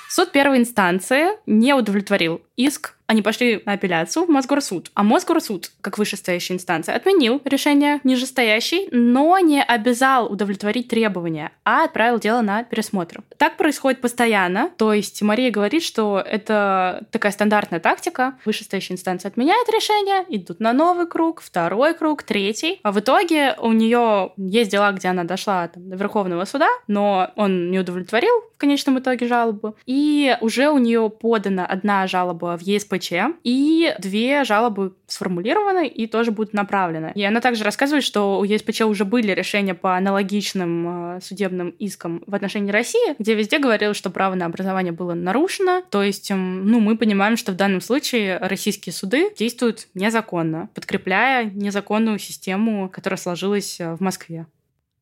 Суд 0.09 0.31
первой 0.31 0.59
инстанции 0.59 1.39
не 1.47 1.75
удовлетворил 1.75 2.43
иск 2.55 2.95
они 3.07 3.21
пошли 3.21 3.63
на 3.67 3.73
апелляцию 3.73 4.25
в 4.25 4.29
Мосгорсуд. 4.31 4.91
А 4.95 5.03
Мосгорсуд, 5.03 5.71
как 5.83 5.99
вышестоящая 5.99 6.57
инстанция, 6.57 6.97
отменил 6.97 7.43
решение 7.45 8.01
нижестоящей, 8.05 8.89
но 8.91 9.39
не 9.39 9.63
обязал 9.63 10.33
удовлетворить 10.33 10.89
требования, 10.89 11.53
а 11.65 11.85
отправил 11.85 12.19
дело 12.19 12.41
на 12.41 12.65
пересмотр. 12.65 13.21
Так 13.37 13.59
происходит 13.59 14.01
постоянно. 14.01 14.71
То 14.79 14.95
есть 14.95 15.21
Мария 15.21 15.51
говорит, 15.51 15.83
что 15.83 16.23
это 16.25 17.07
такая 17.11 17.33
стандартная 17.33 17.81
тактика. 17.81 18.39
Вышестоящая 18.47 18.97
инстанция 18.97 19.29
отменяет 19.29 19.69
решение, 19.69 20.25
идут 20.29 20.61
на 20.61 20.73
новый 20.73 21.07
круг, 21.07 21.43
второй 21.43 21.95
круг, 21.95 22.23
третий. 22.23 22.81
А 22.83 22.93
в 22.93 23.01
итоге 23.01 23.57
у 23.59 23.73
нее 23.73 24.33
есть 24.39 24.71
дела, 24.71 24.93
где 24.93 25.09
она 25.09 25.25
дошла 25.25 25.69
там, 25.69 25.91
до 25.91 25.97
Верховного 25.97 26.47
суда, 26.47 26.69
но 26.87 27.31
он 27.37 27.71
не 27.71 27.79
удовлетворил 27.79 28.33
в 28.55 28.59
конечном 28.59 29.01
итоге 29.01 29.27
жалобу. 29.27 29.77
И 29.85 30.35
уже 30.41 30.71
у 30.71 30.79
нее 30.79 31.11
подана 31.11 31.67
одна 31.67 32.07
жалоба 32.07 32.57
в 32.57 32.63
ЕСПЧ 32.63 32.92
ВПЧ, 32.93 33.13
и 33.45 33.95
две 33.99 34.45
жалобы 34.45 34.95
сформулированы 35.07 35.87
и 35.87 36.07
тоже 36.07 36.31
будут 36.31 36.53
направлены. 36.53 37.13
И 37.15 37.25
она 37.25 37.41
также 37.41 37.65
рассказывает, 37.65 38.05
что 38.05 38.39
у 38.39 38.45
ЕСПЧ 38.45 38.83
уже 38.83 39.05
были 39.05 39.33
решения 39.33 39.75
по 39.75 39.97
аналогичным 39.97 41.17
э, 41.17 41.21
судебным 41.21 41.71
искам 41.79 42.23
в 42.27 42.35
отношении 42.35 42.71
России, 42.71 43.15
где 43.19 43.35
везде 43.35 43.59
говорилось, 43.59 43.97
что 43.97 44.11
право 44.11 44.35
на 44.35 44.47
образование 44.47 44.93
было 44.93 45.15
нарушено. 45.15 45.83
То 45.91 46.03
есть, 46.03 46.31
ну, 46.31 46.81
мы 46.81 46.97
понимаем, 46.97 47.37
что 47.37 47.53
в 47.53 47.57
данном 47.57 47.81
случае 47.81 48.39
российские 48.39 48.93
суды 48.93 49.33
действуют 49.37 49.89
незаконно, 49.95 50.69
подкрепляя 50.75 51.45
незаконную 51.45 52.19
систему, 52.19 52.89
которая 52.89 53.19
сложилась 53.19 53.81
э, 53.81 53.95
в 53.95 54.01
Москве. 54.01 54.47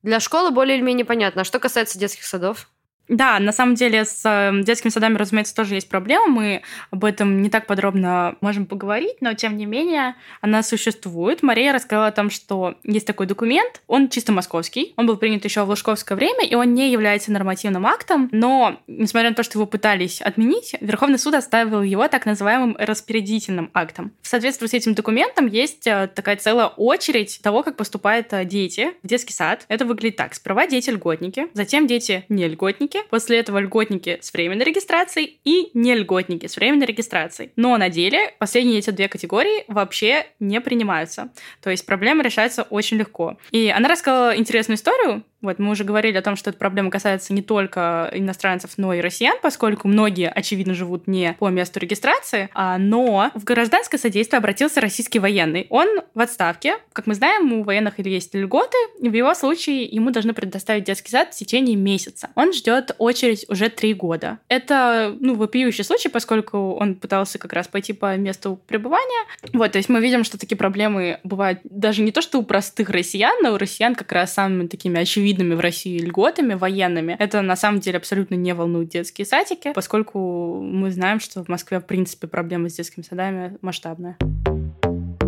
Для 0.02 0.18
школы 0.18 0.50
более 0.50 0.76
или 0.76 0.84
менее 0.84 1.04
понятно. 1.04 1.42
А 1.42 1.44
что 1.44 1.58
касается 1.58 1.98
детских 1.98 2.24
садов? 2.24 2.70
Да, 3.10 3.40
на 3.40 3.50
самом 3.50 3.74
деле 3.74 4.04
с 4.04 4.22
эм, 4.24 4.62
детскими 4.62 4.90
садами, 4.90 5.16
разумеется, 5.16 5.52
тоже 5.52 5.74
есть 5.74 5.88
проблема. 5.88 6.28
Мы 6.28 6.62
об 6.92 7.04
этом 7.04 7.42
не 7.42 7.50
так 7.50 7.66
подробно 7.66 8.36
можем 8.40 8.66
поговорить, 8.66 9.16
но 9.20 9.34
тем 9.34 9.56
не 9.56 9.66
менее 9.66 10.14
она 10.40 10.62
существует. 10.62 11.42
Мария 11.42 11.72
рассказала 11.72 12.06
о 12.06 12.12
том, 12.12 12.30
что 12.30 12.76
есть 12.84 13.08
такой 13.08 13.26
документ, 13.26 13.82
он 13.88 14.10
чисто 14.10 14.30
московский, 14.30 14.94
он 14.96 15.06
был 15.06 15.16
принят 15.16 15.44
еще 15.44 15.64
в 15.64 15.68
Лужковское 15.68 16.16
время, 16.16 16.46
и 16.46 16.54
он 16.54 16.72
не 16.72 16.92
является 16.92 17.32
нормативным 17.32 17.84
актом, 17.84 18.28
но, 18.30 18.80
несмотря 18.86 19.30
на 19.30 19.34
то, 19.34 19.42
что 19.42 19.58
его 19.58 19.66
пытались 19.66 20.22
отменить, 20.22 20.76
Верховный 20.80 21.18
суд 21.18 21.34
оставил 21.34 21.82
его 21.82 22.06
так 22.06 22.26
называемым 22.26 22.76
распорядительным 22.78 23.70
актом. 23.74 24.12
В 24.22 24.28
соответствии 24.28 24.68
с 24.68 24.74
этим 24.74 24.94
документом 24.94 25.48
есть 25.48 25.84
э, 25.88 26.08
такая 26.14 26.36
целая 26.36 26.66
очередь 26.68 27.40
того, 27.42 27.64
как 27.64 27.76
поступают 27.76 28.32
э, 28.32 28.44
дети 28.44 28.92
в 29.02 29.08
детский 29.08 29.32
сад. 29.32 29.64
Это 29.66 29.84
выглядит 29.84 30.16
так. 30.16 30.34
Сперва 30.34 30.68
дети 30.68 30.90
льготники, 30.90 31.48
затем 31.54 31.88
дети 31.88 32.24
не 32.28 32.46
льготники, 32.46 32.99
после 33.08 33.38
этого 33.38 33.58
льготники 33.58 34.18
с 34.20 34.32
временной 34.32 34.64
регистрацией 34.64 35.40
и 35.44 35.70
не 35.74 35.94
льготники 35.94 36.46
с 36.46 36.56
временной 36.56 36.86
регистрацией. 36.86 37.52
Но 37.56 37.76
на 37.76 37.88
деле 37.88 38.34
последние 38.38 38.78
эти 38.78 38.90
две 38.90 39.08
категории 39.08 39.64
вообще 39.68 40.26
не 40.38 40.60
принимаются. 40.60 41.32
То 41.62 41.70
есть 41.70 41.86
проблема 41.86 42.22
решается 42.22 42.62
очень 42.64 42.98
легко. 42.98 43.38
И 43.50 43.68
она 43.68 43.88
рассказала 43.88 44.36
интересную 44.36 44.76
историю, 44.76 45.24
вот, 45.42 45.58
мы 45.58 45.70
уже 45.70 45.84
говорили 45.84 46.16
о 46.16 46.22
том, 46.22 46.36
что 46.36 46.50
эта 46.50 46.58
проблема 46.58 46.90
касается 46.90 47.32
не 47.32 47.42
только 47.42 48.10
иностранцев, 48.12 48.72
но 48.76 48.92
и 48.92 49.00
россиян, 49.00 49.36
поскольку 49.42 49.88
многие, 49.88 50.28
очевидно, 50.28 50.74
живут 50.74 51.06
не 51.06 51.34
по 51.38 51.48
месту 51.48 51.80
регистрации, 51.80 52.48
а, 52.52 52.78
но 52.78 53.30
в 53.34 53.44
гражданское 53.44 53.98
содействие 53.98 54.38
обратился 54.38 54.80
российский 54.80 55.18
военный. 55.18 55.66
Он 55.70 55.88
в 56.14 56.20
отставке. 56.20 56.76
Как 56.92 57.06
мы 57.06 57.14
знаем, 57.14 57.52
у 57.52 57.62
военных 57.62 57.98
есть 57.98 58.34
льготы, 58.34 58.76
и 59.00 59.08
в 59.08 59.12
его 59.12 59.34
случае 59.34 59.84
ему 59.84 60.10
должны 60.10 60.32
предоставить 60.32 60.84
детский 60.84 61.10
сад 61.10 61.34
в 61.34 61.38
течение 61.38 61.76
месяца. 61.76 62.30
Он 62.34 62.52
ждет 62.52 62.94
очередь 62.98 63.44
уже 63.48 63.68
три 63.68 63.94
года. 63.94 64.38
Это, 64.48 65.16
ну, 65.20 65.34
вопиющий 65.34 65.84
случай, 65.84 66.08
поскольку 66.08 66.74
он 66.74 66.94
пытался 66.94 67.38
как 67.38 67.52
раз 67.52 67.68
пойти 67.68 67.92
по 67.92 68.16
месту 68.16 68.60
пребывания. 68.66 69.26
Вот, 69.52 69.72
то 69.72 69.78
есть 69.78 69.88
мы 69.88 70.00
видим, 70.00 70.24
что 70.24 70.38
такие 70.38 70.56
проблемы 70.56 71.20
бывают 71.24 71.60
даже 71.64 72.02
не 72.02 72.12
то, 72.12 72.20
что 72.20 72.38
у 72.38 72.42
простых 72.42 72.90
россиян, 72.90 73.34
но 73.42 73.52
у 73.52 73.58
россиян 73.58 73.94
как 73.94 74.12
раз 74.12 74.34
самыми 74.34 74.66
такими 74.66 75.00
очевидными 75.00 75.29
видными 75.30 75.54
в 75.54 75.60
России 75.60 75.98
льготами 75.98 76.54
военными. 76.54 77.16
Это 77.18 77.40
на 77.40 77.54
самом 77.54 77.78
деле 77.78 77.98
абсолютно 77.98 78.34
не 78.34 78.52
волнует 78.52 78.88
детские 78.88 79.24
садики, 79.24 79.72
поскольку 79.74 80.60
мы 80.60 80.90
знаем, 80.90 81.20
что 81.20 81.44
в 81.44 81.48
Москве, 81.48 81.78
в 81.78 81.86
принципе, 81.86 82.26
проблема 82.26 82.68
с 82.68 82.74
детскими 82.74 83.04
садами 83.04 83.56
масштабная. 83.62 84.16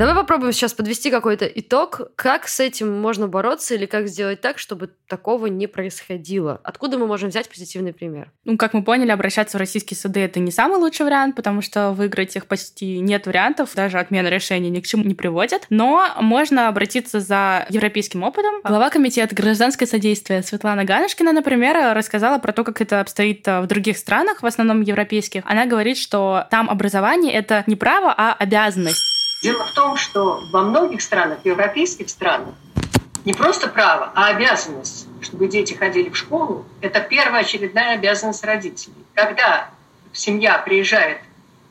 Давай 0.02 0.16
попробуем 0.16 0.52
сейчас 0.52 0.72
подвести 0.72 1.12
какой-то 1.12 1.46
итог, 1.46 2.10
как 2.16 2.48
с 2.48 2.58
этим 2.58 3.00
можно 3.00 3.28
бороться 3.28 3.76
или 3.76 3.86
как 3.86 4.08
сделать 4.08 4.40
так, 4.40 4.58
чтобы 4.58 4.90
такого 5.06 5.46
не 5.46 5.68
происходило. 5.68 6.60
Откуда 6.64 6.98
мы 6.98 7.06
можем 7.06 7.28
взять 7.28 7.48
позитивный 7.48 7.92
пример? 7.92 8.32
Ну, 8.44 8.58
как 8.58 8.74
мы 8.74 8.82
поняли, 8.82 9.12
обращаться 9.12 9.58
в 9.58 9.60
российские 9.60 9.96
суды 9.96 10.18
это 10.18 10.40
не 10.40 10.50
самый 10.50 10.78
лучший 10.78 11.06
вариант, 11.06 11.36
потому 11.36 11.62
что 11.62 11.92
выиграть 11.92 12.34
их 12.34 12.46
почти 12.46 12.98
нет 12.98 13.26
вариантов, 13.26 13.76
даже 13.76 14.00
отмена 14.00 14.26
решения 14.26 14.70
ни 14.70 14.80
к 14.80 14.86
чему 14.88 15.04
не 15.04 15.14
приводит. 15.14 15.66
Но 15.70 16.04
можно 16.20 16.66
обратиться 16.66 17.20
за 17.20 17.64
европейским 17.68 18.24
опытом. 18.24 18.54
Глава 18.64 18.90
комитета 18.90 19.36
гражданское 19.36 19.86
содействие 19.86 20.42
Светлана 20.42 20.82
Ганушкина, 20.82 21.30
например, 21.30 21.94
рассказала 21.94 22.38
про 22.38 22.52
то, 22.52 22.64
как 22.64 22.80
это 22.80 22.98
обстоит 22.98 23.46
в 23.46 23.66
других 23.68 23.96
странах, 23.96 24.42
в 24.42 24.46
основном 24.46 24.80
европейских. 24.80 25.42
Она 25.44 25.66
говорит, 25.66 25.96
что 25.96 26.48
там 26.50 26.68
образование 26.68 27.32
это 27.32 27.62
не 27.68 27.76
право, 27.76 28.12
а 28.12 28.32
обязанность. 28.32 29.12
Дело 29.42 29.64
в 29.64 29.72
том, 29.72 29.96
что 29.96 30.40
во 30.52 30.62
многих 30.62 31.02
странах, 31.02 31.40
европейских 31.44 32.08
странах, 32.08 32.54
не 33.24 33.32
просто 33.32 33.68
право, 33.68 34.12
а 34.14 34.28
обязанность, 34.28 35.08
чтобы 35.20 35.48
дети 35.48 35.74
ходили 35.74 36.10
в 36.10 36.16
школу, 36.16 36.64
это 36.80 37.00
первая 37.00 37.42
очередная 37.42 37.94
обязанность 37.94 38.44
родителей. 38.44 38.94
Когда 39.14 39.68
семья 40.12 40.58
приезжает 40.58 41.18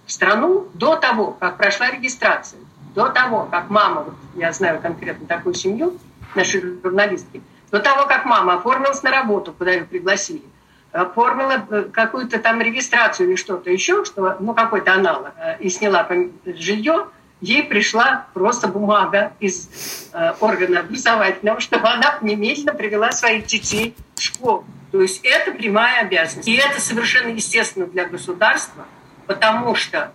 в 0.05 0.11
страну 0.11 0.67
до 0.73 0.97
того, 0.97 1.31
как 1.31 1.57
прошла 1.57 1.89
регистрация, 1.89 2.59
до 2.93 3.07
того, 3.07 3.47
как 3.49 3.69
мама, 3.69 4.01
вот 4.01 4.15
я 4.35 4.51
знаю 4.51 4.81
конкретно 4.81 5.25
такую 5.25 5.55
семью, 5.55 5.97
наши 6.35 6.61
журналистки, 6.61 7.41
до 7.71 7.79
того, 7.79 8.05
как 8.05 8.25
мама 8.25 8.55
оформилась 8.55 9.01
на 9.01 9.11
работу, 9.11 9.53
куда 9.53 9.71
ее 9.71 9.85
пригласили, 9.85 10.43
оформила 10.91 11.65
э, 11.69 11.83
какую-то 11.83 12.39
там 12.39 12.59
регистрацию 12.59 13.29
или 13.29 13.35
что-то 13.37 13.71
еще, 13.71 14.03
что, 14.03 14.35
ну, 14.41 14.53
какой-то 14.53 14.93
аналог, 14.93 15.31
э, 15.37 15.57
и 15.59 15.69
сняла 15.69 16.05
жилье, 16.45 17.07
ей 17.41 17.63
пришла 17.63 18.27
просто 18.33 18.67
бумага 18.67 19.33
из 19.39 20.09
э, 20.13 20.33
органа 20.39 20.81
образовательного, 20.81 21.59
чтобы 21.59 21.89
она 21.89 22.19
немедленно 22.21 22.73
привела 22.73 23.11
своих 23.11 23.45
детей 23.47 23.95
в 24.15 24.21
школу. 24.21 24.63
То 24.91 25.01
есть 25.01 25.21
это 25.23 25.51
прямая 25.51 26.01
обязанность. 26.01 26.47
И 26.47 26.55
это 26.55 26.79
совершенно 26.79 27.29
естественно 27.29 27.87
для 27.87 28.05
государства, 28.05 28.85
потому 29.25 29.73
что 29.75 30.13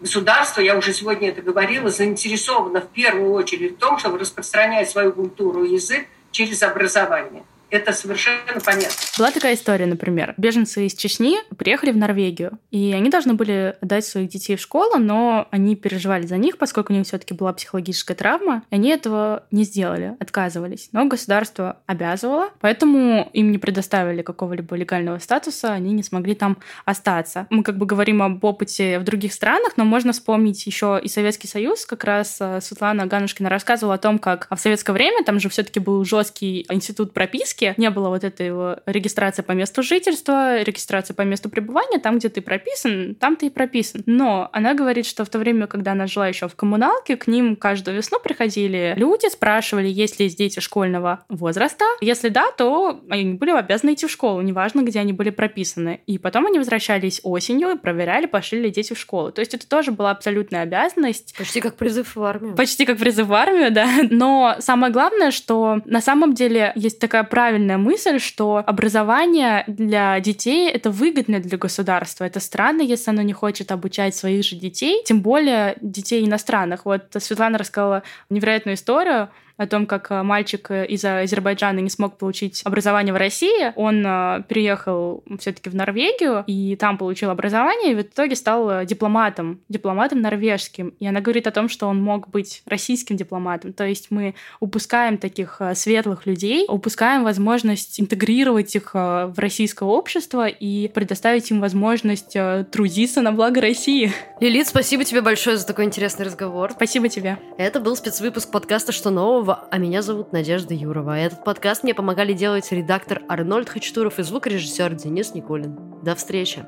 государство, 0.00 0.60
я 0.60 0.76
уже 0.76 0.92
сегодня 0.92 1.28
это 1.28 1.42
говорила, 1.42 1.90
заинтересовано 1.90 2.80
в 2.80 2.88
первую 2.88 3.32
очередь 3.32 3.76
в 3.76 3.78
том, 3.78 3.98
чтобы 3.98 4.18
распространять 4.18 4.90
свою 4.90 5.12
культуру 5.12 5.64
и 5.64 5.74
язык 5.74 6.06
через 6.30 6.62
образование. 6.62 7.44
Это 7.74 7.92
совершенно 7.92 8.60
понятно. 8.64 8.94
Была 9.18 9.32
такая 9.32 9.54
история, 9.54 9.86
например. 9.86 10.34
Беженцы 10.36 10.86
из 10.86 10.94
Чечни 10.94 11.38
приехали 11.56 11.90
в 11.90 11.96
Норвегию, 11.96 12.60
и 12.70 12.92
они 12.92 13.10
должны 13.10 13.34
были 13.34 13.74
отдать 13.80 14.04
своих 14.04 14.28
детей 14.28 14.54
в 14.54 14.60
школу, 14.60 14.98
но 15.00 15.48
они 15.50 15.74
переживали 15.74 16.24
за 16.24 16.36
них, 16.36 16.56
поскольку 16.56 16.92
у 16.92 16.96
них 16.96 17.04
все-таки 17.04 17.34
была 17.34 17.52
психологическая 17.52 18.16
травма. 18.16 18.62
Они 18.70 18.90
этого 18.90 19.42
не 19.50 19.64
сделали, 19.64 20.14
отказывались. 20.20 20.88
Но 20.92 21.06
государство 21.06 21.78
обязывало, 21.86 22.50
поэтому 22.60 23.28
им 23.32 23.50
не 23.50 23.58
предоставили 23.58 24.22
какого-либо 24.22 24.76
легального 24.76 25.18
статуса, 25.18 25.72
они 25.72 25.94
не 25.94 26.04
смогли 26.04 26.36
там 26.36 26.58
остаться. 26.84 27.48
Мы 27.50 27.64
как 27.64 27.76
бы 27.76 27.86
говорим 27.86 28.22
об 28.22 28.44
опыте 28.44 29.00
в 29.00 29.02
других 29.02 29.32
странах, 29.32 29.72
но 29.76 29.84
можно 29.84 30.12
вспомнить 30.12 30.64
еще 30.64 31.00
и 31.02 31.08
Советский 31.08 31.48
Союз. 31.48 31.86
Как 31.86 32.04
раз 32.04 32.36
э, 32.38 32.60
Светлана 32.60 33.06
Ганушкина 33.06 33.48
рассказывала 33.48 33.96
о 33.96 33.98
том, 33.98 34.20
как 34.20 34.46
в 34.48 34.60
советское 34.60 34.92
время 34.92 35.24
там 35.24 35.40
же 35.40 35.48
все-таки 35.48 35.80
был 35.80 36.04
жесткий 36.04 36.66
институт 36.70 37.12
прописки, 37.12 37.63
не 37.76 37.90
было 37.90 38.08
вот 38.08 38.24
этой 38.24 38.48
регистрации 38.86 39.42
по 39.42 39.52
месту 39.52 39.82
жительства, 39.82 40.62
регистрации 40.62 41.14
по 41.14 41.22
месту 41.22 41.48
пребывания, 41.48 41.98
там, 41.98 42.18
где 42.18 42.28
ты 42.28 42.42
прописан, 42.42 43.14
там 43.14 43.36
ты 43.36 43.46
и 43.46 43.50
прописан. 43.50 44.02
Но 44.06 44.48
она 44.52 44.74
говорит, 44.74 45.06
что 45.06 45.24
в 45.24 45.28
то 45.28 45.38
время, 45.38 45.66
когда 45.66 45.92
она 45.92 46.06
жила 46.06 46.28
еще 46.28 46.48
в 46.48 46.54
коммуналке, 46.54 47.16
к 47.16 47.26
ним 47.26 47.56
каждую 47.56 47.96
весну 47.96 48.18
приходили 48.20 48.94
люди, 48.96 49.30
спрашивали, 49.30 49.88
есть 49.88 50.20
ли 50.20 50.28
дети 50.28 50.60
школьного 50.60 51.24
возраста. 51.28 51.84
Если 52.00 52.28
да, 52.28 52.50
то 52.56 53.00
они 53.08 53.34
были 53.34 53.50
обязаны 53.50 53.94
идти 53.94 54.06
в 54.06 54.10
школу, 54.10 54.40
неважно, 54.40 54.82
где 54.82 55.00
они 55.00 55.12
были 55.12 55.30
прописаны. 55.30 56.00
И 56.06 56.18
потом 56.18 56.46
они 56.46 56.58
возвращались 56.58 57.20
осенью 57.22 57.70
и 57.70 57.78
проверяли, 57.78 58.26
пошли 58.26 58.60
ли 58.60 58.70
дети 58.70 58.94
в 58.94 58.98
школу. 58.98 59.32
То 59.32 59.40
есть 59.40 59.54
это 59.54 59.68
тоже 59.68 59.92
была 59.92 60.10
абсолютная 60.10 60.62
обязанность. 60.62 61.34
Почти 61.36 61.60
как 61.60 61.76
призыв 61.76 62.16
в 62.16 62.22
армию. 62.22 62.54
Почти 62.56 62.84
как 62.84 62.98
призыв 62.98 63.26
в 63.26 63.34
армию, 63.34 63.72
да. 63.72 63.88
Но 64.10 64.56
самое 64.58 64.92
главное, 64.92 65.30
что 65.30 65.80
на 65.84 66.00
самом 66.00 66.34
деле 66.34 66.72
есть 66.74 66.98
такая 66.98 67.24
правильная 67.44 67.76
мысль, 67.76 68.20
что 68.20 68.62
образование 68.66 69.64
для 69.66 70.18
детей— 70.20 70.70
это 70.72 70.90
выгодно 70.90 71.40
для 71.40 71.58
государства. 71.58 72.24
Это 72.24 72.40
странно, 72.40 72.80
если 72.80 73.10
оно 73.10 73.20
не 73.20 73.34
хочет 73.34 73.70
обучать 73.70 74.16
своих 74.16 74.46
же 74.46 74.56
детей, 74.56 75.02
тем 75.04 75.20
более 75.20 75.76
детей 75.82 76.24
иностранных. 76.24 76.86
Вот 76.86 77.02
Светлана 77.18 77.58
рассказала 77.58 78.02
невероятную 78.30 78.76
историю 78.76 79.28
о 79.56 79.66
том, 79.66 79.86
как 79.86 80.10
э, 80.10 80.22
мальчик 80.22 80.70
э, 80.70 80.86
из 80.86 81.04
Азербайджана 81.04 81.78
не 81.78 81.90
смог 81.90 82.18
получить 82.18 82.62
образование 82.64 83.12
в 83.12 83.16
России. 83.16 83.72
Он 83.76 84.04
э, 84.04 84.42
переехал 84.48 85.22
все-таки 85.38 85.70
в 85.70 85.74
Норвегию 85.74 86.44
и 86.46 86.76
там 86.76 86.98
получил 86.98 87.30
образование, 87.30 87.92
и 87.92 87.94
в 87.94 88.02
итоге 88.02 88.34
стал 88.34 88.84
дипломатом, 88.84 89.60
дипломатом 89.68 90.20
норвежским. 90.20 90.94
И 90.98 91.06
она 91.06 91.20
говорит 91.20 91.46
о 91.46 91.52
том, 91.52 91.68
что 91.68 91.86
он 91.86 92.02
мог 92.02 92.28
быть 92.28 92.62
российским 92.66 93.16
дипломатом. 93.16 93.72
То 93.72 93.84
есть 93.86 94.10
мы 94.10 94.34
упускаем 94.60 95.18
таких 95.18 95.60
светлых 95.74 96.26
людей, 96.26 96.66
упускаем 96.68 97.22
возможность 97.22 98.00
интегрировать 98.00 98.74
их 98.74 98.94
в 98.94 99.34
российское 99.36 99.88
общество 99.88 100.48
и 100.48 100.88
предоставить 100.88 101.50
им 101.50 101.60
возможность 101.60 102.36
трудиться 102.70 103.20
на 103.20 103.32
благо 103.32 103.60
России. 103.60 104.12
Лилит, 104.40 104.66
спасибо 104.66 105.04
тебе 105.04 105.20
большое 105.20 105.56
за 105.56 105.66
такой 105.66 105.84
интересный 105.84 106.26
разговор. 106.26 106.72
Спасибо 106.72 107.08
тебе. 107.08 107.38
Это 107.56 107.80
был 107.80 107.96
спецвыпуск 107.96 108.50
подкаста 108.50 108.92
«Что 108.92 109.10
нового?» 109.10 109.43
Петрова, 109.44 109.68
а 109.70 109.76
меня 109.76 110.00
зовут 110.00 110.32
Надежда 110.32 110.72
Юрова. 110.72 111.18
Этот 111.18 111.44
подкаст 111.44 111.82
мне 111.82 111.92
помогали 111.92 112.32
делать 112.32 112.72
редактор 112.72 113.20
Арнольд 113.28 113.68
Хачтуров 113.68 114.18
и 114.18 114.22
звукорежиссер 114.22 114.94
Денис 114.94 115.34
Никулин. 115.34 116.00
До 116.02 116.14
встречи! 116.14 116.64